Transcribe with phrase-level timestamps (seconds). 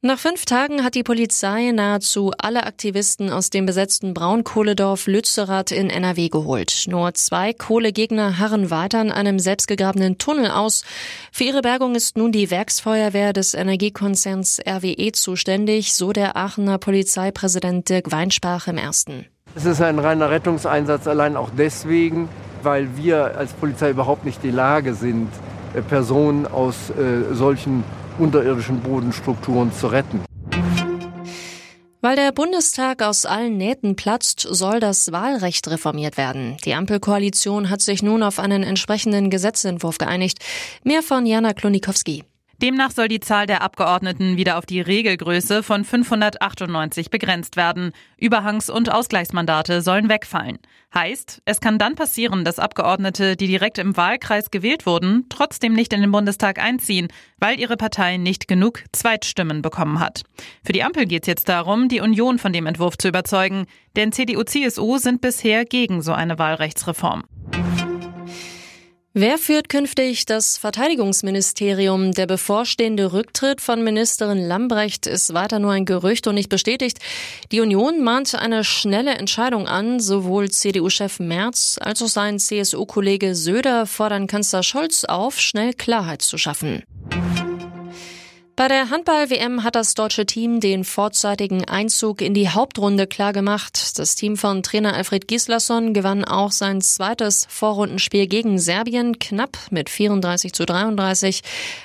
[0.00, 5.90] Nach fünf Tagen hat die Polizei nahezu alle Aktivisten aus dem besetzten Braunkohledorf Lützerath in
[5.90, 6.84] NRW geholt.
[6.86, 10.84] Nur zwei Kohlegegner harren weiter in einem selbstgegrabenen Tunnel aus.
[11.32, 17.88] Für ihre Bergung ist nun die Werksfeuerwehr des Energiekonzerns RWE zuständig, so der Aachener Polizeipräsident
[17.88, 19.26] Dirk Weinsprach im ersten.
[19.56, 22.28] Es ist ein reiner Rettungseinsatz allein auch deswegen,
[22.62, 25.28] weil wir als Polizei überhaupt nicht die Lage sind,
[25.74, 27.82] äh, Personen aus äh, solchen
[28.18, 30.20] unterirdischen Bodenstrukturen zu retten.
[32.00, 36.56] Weil der Bundestag aus allen Nähten platzt, soll das Wahlrecht reformiert werden.
[36.64, 40.38] Die Ampelkoalition hat sich nun auf einen entsprechenden Gesetzentwurf geeinigt.
[40.84, 42.24] Mehr von Jana Klonikowski.
[42.60, 47.92] Demnach soll die Zahl der Abgeordneten wieder auf die Regelgröße von 598 begrenzt werden.
[48.20, 50.58] Überhangs- und Ausgleichsmandate sollen wegfallen.
[50.92, 55.92] Heißt, es kann dann passieren, dass Abgeordnete, die direkt im Wahlkreis gewählt wurden, trotzdem nicht
[55.92, 57.06] in den Bundestag einziehen,
[57.38, 60.22] weil ihre Partei nicht genug Zweitstimmen bekommen hat.
[60.64, 64.10] Für die Ampel geht es jetzt darum, die Union von dem Entwurf zu überzeugen, denn
[64.10, 67.22] CDU-CSU sind bisher gegen so eine Wahlrechtsreform.
[69.14, 72.12] Wer führt künftig das Verteidigungsministerium?
[72.12, 76.98] Der bevorstehende Rücktritt von Ministerin Lambrecht ist weiter nur ein Gerücht und nicht bestätigt.
[77.50, 79.98] Die Union mahnt eine schnelle Entscheidung an.
[79.98, 86.36] Sowohl CDU-Chef Merz als auch sein CSU-Kollege Söder fordern Kanzler Scholz auf, schnell Klarheit zu
[86.36, 86.82] schaffen.
[88.58, 93.96] Bei der Handball-WM hat das deutsche Team den vorzeitigen Einzug in die Hauptrunde klargemacht.
[94.00, 99.88] Das Team von Trainer Alfred Gislason gewann auch sein zweites Vorrundenspiel gegen Serbien knapp mit
[99.88, 101.42] 34 zu 33.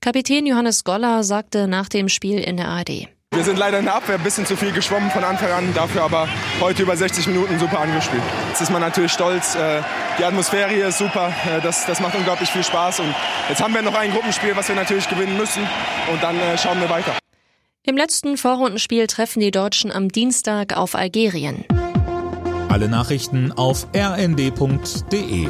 [0.00, 3.15] Kapitän Johannes Goller sagte nach dem Spiel in der ARD.
[3.34, 6.04] Wir sind leider in der Abwehr ein bisschen zu viel geschwommen von Anfang an, dafür
[6.04, 6.28] aber
[6.60, 8.22] heute über 60 Minuten super angespielt.
[8.48, 9.54] Jetzt ist man natürlich stolz.
[9.54, 9.82] Äh,
[10.18, 11.32] die Atmosphäre hier ist super.
[11.44, 13.00] Äh, das, das macht unglaublich viel Spaß.
[13.00, 13.14] Und
[13.48, 15.62] jetzt haben wir noch ein Gruppenspiel, was wir natürlich gewinnen müssen.
[16.10, 17.12] Und dann äh, schauen wir weiter.
[17.82, 21.64] Im letzten Vorrundenspiel treffen die Deutschen am Dienstag auf Algerien.
[22.68, 25.48] Alle Nachrichten auf rnd.de